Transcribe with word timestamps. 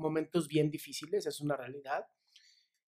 momentos 0.00 0.48
bien 0.48 0.70
difíciles, 0.70 1.26
es 1.26 1.40
una 1.40 1.56
realidad. 1.56 2.06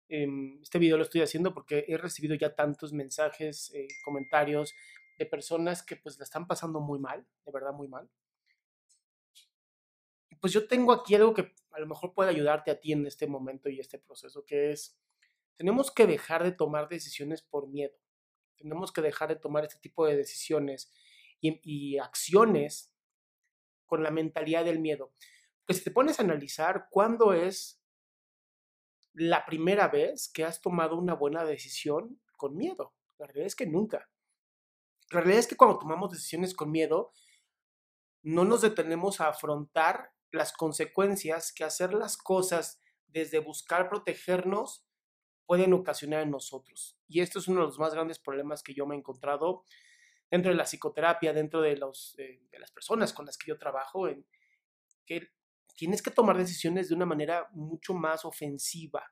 Em, 0.09 0.61
Este 0.63 0.79
video 0.79 0.97
lo 0.97 1.05
estoy 1.05 1.23
haciendo 1.23 1.55
porque 1.55 1.85
he 1.89 1.97
recibido 1.97 2.35
ya 2.35 2.55
tantos 2.55 2.93
mensajes, 2.93 3.73
eh, 3.75 3.89
comentarios 4.05 4.75
de 5.19 5.27
personas 5.27 5.83
que 5.83 5.97
pues 5.97 6.19
la 6.19 6.25
están 6.25 6.47
pasando 6.47 6.81
muy 6.81 6.99
mal, 6.99 7.27
de 7.47 7.53
verdad 7.53 7.73
muy 7.73 7.89
mal. 7.89 8.11
Pues 10.41 10.53
yo 10.53 10.67
tengo 10.67 10.93
aquí 10.93 11.15
algo 11.15 11.33
que 11.35 11.55
a 11.71 11.81
lo 11.81 11.87
mejor 11.87 12.15
puede 12.15 12.31
ayudarte 12.31 12.71
a 12.71 12.81
ti 12.81 12.93
en 12.93 13.07
este 13.07 13.27
momento 13.27 13.69
y 13.69 13.79
este 13.79 13.99
proceso, 13.99 14.45
que 14.45 14.73
es, 14.73 14.99
tenemos 15.57 15.91
que 15.91 16.07
dejar 16.07 16.43
de 16.43 16.53
tomar 16.53 16.89
decisiones 16.89 17.43
por 17.43 17.69
miedo. 17.69 17.97
Tenemos 18.57 18.93
que 18.93 19.03
dejar 19.03 19.29
de 19.29 19.37
tomar 19.37 19.65
este 19.65 19.79
tipo 19.81 20.07
de 20.07 20.17
decisiones 20.17 20.93
y 21.41 21.99
acciones 21.99 22.93
con 23.87 24.03
la 24.03 24.11
mentalidad 24.11 24.65
del 24.65 24.79
miedo. 24.79 25.13
Porque 25.65 25.79
si 25.79 25.85
te 25.85 25.91
pones 25.91 26.19
a 26.19 26.23
analizar 26.23 26.89
cuándo 26.91 27.33
es 27.33 27.83
la 29.15 29.45
primera 29.45 29.89
vez 29.89 30.31
que 30.33 30.45
has 30.45 30.61
tomado 30.61 30.97
una 30.97 31.15
buena 31.15 31.45
decisión 31.45 32.21
con 32.37 32.57
miedo. 32.57 32.95
La 33.19 33.27
realidad 33.27 33.47
es 33.47 33.57
que 33.57 33.67
nunca. 33.67 34.09
La 35.11 35.21
realidad 35.21 35.41
es 35.41 35.47
que 35.47 35.57
cuando 35.57 35.79
tomamos 35.79 36.11
decisiones 36.11 36.55
con 36.55 36.71
miedo, 36.71 37.13
no 38.23 38.45
nos 38.45 38.63
detenemos 38.63 39.21
a 39.21 39.29
afrontar 39.29 40.13
las 40.31 40.53
consecuencias 40.53 41.53
que 41.53 41.65
hacer 41.65 41.93
las 41.93 42.17
cosas 42.17 42.81
desde 43.07 43.41
buscar 43.41 43.89
protegernos 43.91 44.87
pueden 45.45 45.75
ocasionar 45.75 46.23
en 46.23 46.31
nosotros. 46.31 46.99
Y 47.09 47.21
esto 47.21 47.39
es 47.39 47.49
uno 47.49 47.61
de 47.61 47.67
los 47.67 47.79
más 47.79 47.93
grandes 47.93 48.19
problemas 48.19 48.63
que 48.63 48.73
yo 48.73 48.87
me 48.87 48.95
he 48.95 48.99
encontrado 48.99 49.65
dentro 50.31 50.51
de 50.51 50.57
la 50.57 50.65
psicoterapia, 50.65 51.35
dentro 51.35 51.61
de, 51.61 51.77
los, 51.77 52.15
eh, 52.19 52.41
de 52.51 52.59
las 52.59 52.71
personas 52.71 53.13
con 53.13 53.27
las 53.27 53.37
que 53.37 53.49
yo 53.49 53.59
trabajo, 53.59 54.09
en 54.09 54.25
que 55.05 55.29
tienes 55.75 56.03
que 56.03 56.11
tomar 56.11 56.37
decisiones 56.37 56.89
de 56.89 56.95
una 56.95 57.07
manera 57.07 57.49
mucho 57.53 57.95
más 57.95 58.25
ofensiva, 58.25 59.03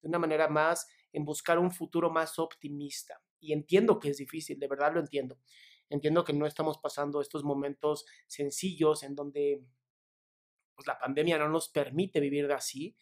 de 0.00 0.08
una 0.08 0.18
manera 0.18 0.48
más 0.48 0.86
en 1.12 1.24
buscar 1.24 1.58
un 1.58 1.70
futuro 1.70 2.10
más 2.10 2.38
optimista. 2.38 3.20
Y 3.38 3.52
entiendo 3.52 3.98
que 3.98 4.10
es 4.10 4.18
difícil, 4.18 4.58
de 4.58 4.68
verdad 4.68 4.92
lo 4.94 5.00
entiendo. 5.00 5.38
Entiendo 5.88 6.24
que 6.24 6.32
no 6.32 6.46
estamos 6.46 6.78
pasando 6.78 7.20
estos 7.20 7.42
momentos 7.42 8.04
sencillos 8.26 9.02
en 9.02 9.16
donde 9.16 9.64
pues, 10.76 10.86
la 10.86 10.98
pandemia 10.98 11.38
no 11.38 11.48
nos 11.48 11.68
permite 11.68 12.20
vivir 12.20 12.50
así, 12.52 12.96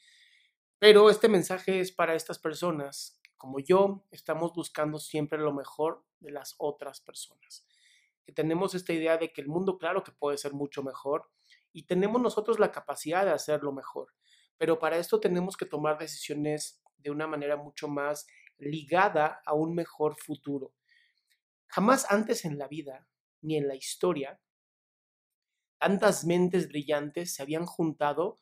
pero 0.78 1.10
este 1.10 1.28
mensaje 1.28 1.80
es 1.80 1.92
para 1.92 2.14
estas 2.14 2.38
personas 2.38 3.18
que, 3.22 3.30
como 3.36 3.58
yo, 3.58 4.04
estamos 4.10 4.52
buscando 4.54 4.98
siempre 4.98 5.38
lo 5.38 5.52
mejor 5.52 6.04
de 6.20 6.30
las 6.30 6.54
otras 6.58 7.00
personas. 7.00 7.66
Que 8.24 8.32
tenemos 8.32 8.74
esta 8.74 8.92
idea 8.92 9.16
de 9.16 9.32
que 9.32 9.40
el 9.40 9.48
mundo, 9.48 9.76
claro 9.78 10.02
que 10.02 10.12
puede 10.12 10.38
ser 10.38 10.52
mucho 10.54 10.82
mejor, 10.82 11.30
y 11.78 11.84
tenemos 11.84 12.20
nosotros 12.20 12.58
la 12.58 12.72
capacidad 12.72 13.24
de 13.24 13.30
hacerlo 13.30 13.70
mejor. 13.70 14.12
Pero 14.56 14.80
para 14.80 14.96
esto 14.96 15.20
tenemos 15.20 15.56
que 15.56 15.64
tomar 15.64 15.96
decisiones 15.96 16.82
de 16.96 17.12
una 17.12 17.28
manera 17.28 17.56
mucho 17.56 17.86
más 17.86 18.26
ligada 18.58 19.40
a 19.46 19.54
un 19.54 19.76
mejor 19.76 20.16
futuro. 20.20 20.74
Jamás 21.68 22.10
antes 22.10 22.44
en 22.44 22.58
la 22.58 22.66
vida, 22.66 23.06
ni 23.42 23.56
en 23.56 23.68
la 23.68 23.76
historia, 23.76 24.40
tantas 25.78 26.24
mentes 26.24 26.66
brillantes 26.66 27.32
se 27.32 27.42
habían 27.42 27.64
juntado 27.64 28.40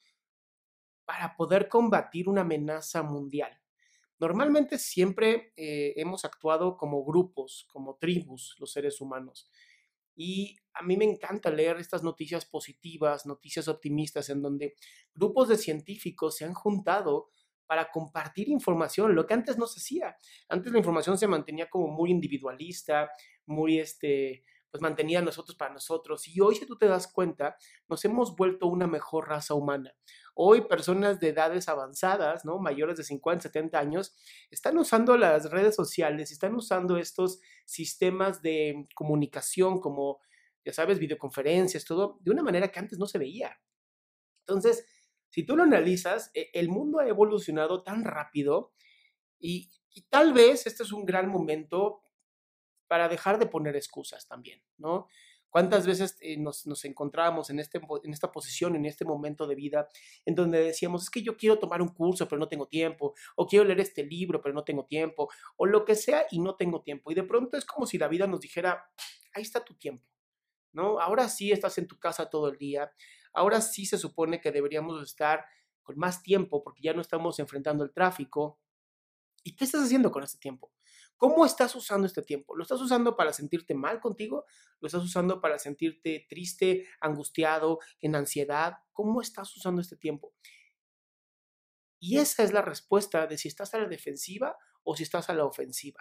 para 1.05 1.37
poder 1.37 1.69
combatir 1.69 2.31
una 2.31 2.41
amenaza 2.41 3.03
mundial. 3.03 3.61
Normalmente 4.19 4.79
siempre 4.79 5.53
eh, 5.57 5.93
hemos 5.97 6.25
actuado 6.25 6.79
como 6.79 7.05
grupos, 7.05 7.69
como 7.71 7.97
tribus, 7.97 8.57
los 8.59 8.73
seres 8.73 9.03
humanos. 9.03 9.51
Y 10.17 10.57
a 10.73 10.83
mí 10.83 10.97
me 10.97 11.05
encanta 11.05 11.51
leer 11.51 11.77
estas 11.77 12.03
noticias 12.03 12.47
positivas, 12.47 13.27
noticias 13.27 13.69
optimistas, 13.69 14.31
en 14.31 14.43
donde 14.43 14.75
grupos 15.15 15.49
de 15.49 15.57
científicos 15.57 16.37
se 16.37 16.45
han 16.45 16.55
juntado 16.55 17.31
para 17.67 17.91
compartir 17.91 18.49
información, 18.49 19.15
lo 19.15 19.27
que 19.27 19.35
antes 19.35 19.59
no 19.59 19.67
se 19.67 19.81
hacía. 19.81 20.17
Antes 20.49 20.73
la 20.73 20.79
información 20.79 21.19
se 21.19 21.27
mantenía 21.27 21.69
como 21.69 21.89
muy 21.89 22.11
individualista, 22.11 23.11
muy 23.45 23.79
este, 23.79 24.45
pues 24.77 24.83
mantenía 24.83 25.23
nosotros 25.23 25.57
para 25.57 25.73
nosotros. 25.73 26.29
Y 26.29 26.39
hoy, 26.43 26.55
si 26.57 26.67
tú 26.67 26.77
te 26.77 26.87
das 26.87 27.11
cuenta, 27.11 27.57
nos 27.89 28.05
hemos 28.05 28.37
vuelto 28.37 28.67
una 28.67 28.87
mejor 28.87 29.27
raza 29.27 29.55
humana. 29.55 29.95
Hoy 30.35 30.69
personas 30.69 31.19
de 31.19 31.29
edades 31.31 31.67
avanzadas, 31.69 32.45
¿no? 32.45 32.59
mayores 32.59 32.99
de 32.99 33.05
50, 33.05 33.45
70 33.45 33.79
años, 33.79 34.15
están 34.51 34.77
usando 34.77 35.17
las 35.17 35.51
redes 35.51 35.75
sociales, 35.75 36.31
están 36.31 36.55
usando 36.55 36.99
estos 36.99 37.41
sistemas 37.65 38.43
de 38.43 38.87
comunicación 38.95 39.81
como, 39.81 40.21
ya 40.63 40.75
sabes, 40.75 40.99
videoconferencias, 40.99 41.87
todo, 41.87 42.19
de 42.21 42.33
una 42.33 42.43
manera 42.43 42.69
que 42.69 42.79
antes 42.79 42.99
no 42.99 43.07
se 43.07 43.17
veía. 43.17 43.59
Entonces, 44.41 44.85
si 45.31 45.47
tú 45.47 45.57
lo 45.57 45.63
analizas, 45.63 46.31
e, 46.35 46.51
el 46.53 46.69
mundo 46.69 46.99
ha 46.99 47.09
evolucionado 47.09 47.83
tan 47.83 48.05
rápido 48.05 48.75
y, 49.39 49.71
y 49.95 50.03
tal 50.03 50.35
vez 50.35 50.67
este 50.67 50.83
es 50.83 50.93
un 50.93 51.07
gran 51.07 51.31
momento 51.31 52.03
para 52.89 53.09
dejar 53.09 53.39
de 53.39 53.47
poner 53.47 53.77
excusas 53.77 54.27
también, 54.27 54.63
¿no? 54.79 55.09
¿Cuántas 55.49 55.87
veces 55.87 56.19
eh, 56.21 56.37
nos, 56.37 56.67
nos 56.67 56.85
encontrábamos 56.85 57.49
en, 57.51 57.61
este, 57.61 57.81
en 58.05 58.13
esta 58.13 58.31
posición, 58.31 58.77
en 58.77 58.85
este 58.85 59.05
momento 59.05 59.47
de 59.47 59.55
vida, 59.55 59.89
en 60.27 60.35
donde 60.35 60.63
decíamos, 60.63 61.05
es 61.05 61.11
que 61.11 61.23
yo 61.23 61.37
quiero 61.37 61.59
tomar 61.59 61.81
un 61.81 61.89
curso, 61.89 62.29
pero 62.29 62.39
no 62.39 62.49
tengo 62.49 62.67
tiempo, 62.67 63.15
o 63.37 63.47
quiero 63.47 63.65
leer 63.65 63.81
este 63.81 64.05
libro, 64.05 64.43
pero 64.43 64.55
no 64.55 64.65
tengo 64.65 64.85
tiempo, 64.85 65.31
o 65.57 65.67
lo 65.67 65.85
que 65.85 65.95
sea 65.95 66.27
y 66.31 66.41
no 66.41 66.57
tengo 66.57 66.83
tiempo? 66.83 67.11
Y 67.11 67.15
de 67.15 67.23
pronto 67.23 67.57
es 67.57 67.65
como 67.65 67.87
si 67.87 67.97
la 67.97 68.09
vida 68.09 68.27
nos 68.27 68.41
dijera, 68.41 68.91
ahí 69.33 69.43
está 69.43 69.65
tu 69.65 69.75
tiempo, 69.75 70.07
¿no? 70.73 71.01
Ahora 71.01 71.29
sí 71.29 71.53
estás 71.53 71.79
en 71.79 71.87
tu 71.87 71.99
casa 71.99 72.29
todo 72.29 72.49
el 72.49 72.59
día, 72.59 72.93
ahora 73.33 73.61
sí 73.61 73.87
se 73.87 73.97
supone 73.97 74.41
que 74.41 74.53
deberíamos 74.53 75.03
estar 75.03 75.45
con 75.83 75.97
más 75.99 76.23
tiempo 76.23 76.63
porque 76.63 76.83
ya 76.83 76.93
no 76.93 77.01
estamos 77.01 77.39
enfrentando 77.39 77.85
el 77.85 77.93
tráfico. 77.93 78.59
¿Y 79.45 79.55
qué 79.55 79.65
estás 79.65 79.85
haciendo 79.85 80.11
con 80.11 80.25
ese 80.25 80.37
tiempo? 80.39 80.73
¿Cómo 81.17 81.47
estás 81.47 81.75
usando 81.75 82.07
este 82.07 82.23
tiempo? 82.23 82.55
¿Lo 82.57 82.63
estás 82.63 82.81
usando 82.81 83.17
para 83.17 83.33
sentirte 83.33 83.75
mal 83.75 84.01
contigo? 84.01 84.45
¿Lo 84.81 84.87
estás 84.87 85.03
usando 85.03 85.41
para 85.41 85.59
sentirte 85.59 86.27
triste, 86.29 86.87
angustiado, 87.01 87.79
en 88.01 88.15
ansiedad? 88.17 88.75
¿Cómo 88.93 89.23
estás 89.23 89.55
usando 89.57 89.81
este 89.81 89.97
tiempo? 89.97 90.35
Y 91.99 92.19
esa 92.19 92.43
es 92.43 92.53
la 92.53 92.61
respuesta 92.61 93.27
de 93.27 93.39
si 93.39 93.49
estás 93.49 93.73
a 93.73 93.79
la 93.79 93.89
defensiva 93.89 94.59
o 94.83 94.95
si 94.95 95.05
estás 95.05 95.31
a 95.31 95.35
la 95.35 95.47
ofensiva. 95.47 96.01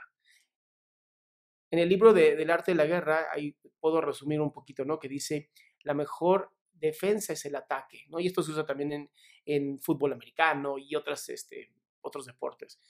En 1.71 1.79
el 1.79 1.88
libro 1.88 2.13
de, 2.13 2.35
del 2.35 2.51
arte 2.51 2.71
de 2.71 2.75
la 2.75 2.85
guerra, 2.85 3.27
ahí 3.31 3.57
puedo 3.79 4.01
resumir 4.01 4.41
un 4.41 4.51
poquito, 4.51 4.83
¿no? 4.83 5.00
Que 5.00 5.07
dice, 5.07 5.50
la 5.83 5.94
mejor 5.94 6.51
defensa 6.73 7.31
es 7.31 7.45
el 7.45 7.56
ataque, 7.56 8.03
¿no? 8.09 8.19
Y 8.19 8.27
esto 8.27 8.44
se 8.44 8.51
usa 8.51 8.65
también 8.65 8.91
en, 8.91 9.12
en 9.45 9.79
fútbol 9.79 10.12
americano 10.12 10.77
y 10.77 10.94
otras, 10.95 11.29
este, 11.29 11.73
otros 12.01 12.25
deportes. 12.25 12.81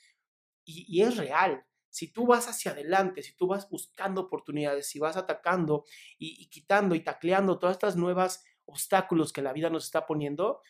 Y, 0.64 0.84
y 0.88 1.02
es 1.02 1.16
real 1.16 1.64
si 1.96 2.08
tú 2.12 2.26
vas 2.26 2.46
hacia 2.46 2.72
adelante, 2.72 3.22
si 3.22 3.34
tú 3.38 3.46
vas 3.46 3.70
buscando 3.70 4.20
oportunidades, 4.20 4.86
si 4.86 4.98
vas 4.98 5.16
atacando 5.16 5.86
y, 6.18 6.46
quitando 6.50 6.94
y 6.94 7.00
tacleando 7.00 7.58
todas 7.58 7.76
estas 7.76 7.96
nuevas 7.96 8.44
obstáculos 8.66 9.32
que 9.32 9.40
la 9.40 9.54
vida 9.54 9.70
nos 9.70 9.86
está 9.86 10.04
poniendo, 10.04 10.60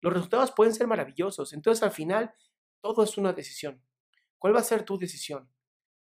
los 0.00 0.12
resultados 0.12 0.52
pueden 0.52 0.72
ser 0.72 0.86
maravillosos. 0.86 1.52
Entonces, 1.52 1.82
al 1.82 1.90
final, 1.90 2.32
todo 2.80 3.02
es 3.02 3.18
una 3.18 3.32
decisión. 3.32 3.82
¿Cuál 4.38 4.54
va 4.54 4.60
a 4.60 4.62
ser 4.62 4.84
tu 4.84 4.96
decisión? 4.96 5.50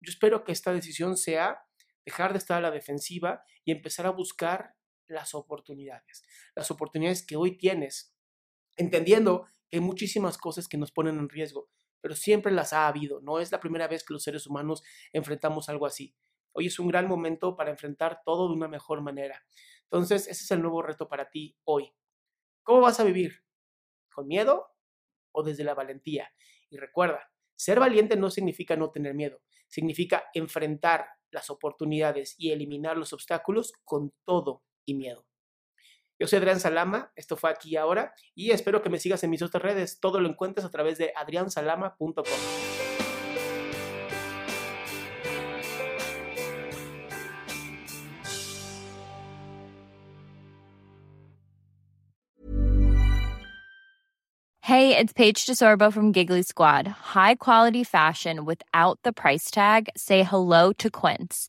Yo 0.00 0.12
espero 0.12 0.44
que 0.44 0.52
esta 0.52 0.72
decisión 0.72 1.16
sea 1.16 1.64
dejar 2.04 2.30
de 2.30 2.38
estar 2.38 2.58
a 2.58 2.60
la 2.60 2.70
defensiva 2.70 3.42
y 3.64 3.72
empezar 3.72 4.06
a 4.06 4.10
buscar 4.10 4.76
las 5.08 5.34
oportunidades. 5.34 6.22
Las 6.54 6.70
oportunidades 6.70 7.26
que 7.26 7.34
hoy 7.34 7.58
tienes, 7.58 8.14
entendiendo 8.76 9.48
que 9.68 9.78
hay 9.78 9.80
muchísimas 9.80 10.38
cosas 10.38 10.68
que 10.68 10.78
nos 10.78 10.92
ponen 10.92 11.18
en 11.18 11.28
riesgo, 11.28 11.68
pero 12.02 12.14
siempre 12.14 12.52
las 12.52 12.74
ha 12.74 12.88
habido. 12.88 13.20
No 13.22 13.40
es 13.40 13.50
la 13.50 13.60
primera 13.60 13.88
vez 13.88 14.04
que 14.04 14.12
los 14.12 14.22
seres 14.22 14.46
humanos 14.46 14.82
enfrentamos 15.12 15.70
algo 15.70 15.86
así. 15.86 16.14
Hoy 16.52 16.66
es 16.66 16.78
un 16.78 16.88
gran 16.88 17.08
momento 17.08 17.56
para 17.56 17.70
enfrentar 17.70 18.20
todo 18.26 18.48
de 18.48 18.54
una 18.54 18.68
mejor 18.68 19.00
manera. 19.00 19.42
Entonces, 19.84 20.22
ese 20.28 20.44
es 20.44 20.50
el 20.50 20.60
nuevo 20.60 20.82
reto 20.82 21.08
para 21.08 21.30
ti 21.30 21.56
hoy. 21.64 21.94
¿Cómo 22.62 22.82
vas 22.82 23.00
a 23.00 23.04
vivir? 23.04 23.44
¿Con 24.12 24.26
miedo 24.26 24.66
o 25.30 25.42
desde 25.42 25.64
la 25.64 25.74
valentía? 25.74 26.30
Y 26.68 26.76
recuerda, 26.76 27.32
ser 27.54 27.80
valiente 27.80 28.16
no 28.16 28.30
significa 28.30 28.76
no 28.76 28.90
tener 28.90 29.14
miedo, 29.14 29.40
significa 29.68 30.24
enfrentar 30.34 31.06
las 31.30 31.48
oportunidades 31.48 32.34
y 32.36 32.50
eliminar 32.50 32.98
los 32.98 33.12
obstáculos 33.12 33.72
con 33.84 34.12
todo 34.24 34.62
y 34.84 34.94
miedo. 34.94 35.26
Yo 36.22 36.28
soy 36.28 36.38
Adrián 36.38 36.60
Salama, 36.60 37.10
esto 37.16 37.36
fue 37.36 37.50
aquí 37.50 37.70
y 37.70 37.76
ahora, 37.76 38.14
y 38.36 38.52
espero 38.52 38.80
que 38.80 38.88
me 38.88 39.00
sigas 39.00 39.24
en 39.24 39.30
mis 39.30 39.42
otras 39.42 39.60
redes. 39.60 39.98
Todo 39.98 40.20
lo 40.20 40.28
encuentras 40.28 40.64
a 40.64 40.70
través 40.70 40.96
de 40.96 41.12
adriansalama.com. 41.16 42.24
Hey, 54.60 54.96
it's 54.96 55.12
Paige 55.12 55.44
DeSorbo 55.44 55.92
from 55.92 56.12
Giggly 56.12 56.44
Squad. 56.44 56.86
High 56.86 57.34
quality 57.34 57.82
fashion 57.82 58.44
without 58.44 59.00
the 59.02 59.12
price 59.12 59.50
tag. 59.50 59.88
Say 59.96 60.22
hello 60.22 60.72
to 60.74 60.88
Quince. 60.88 61.48